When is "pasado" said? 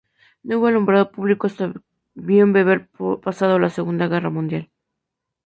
3.23-3.59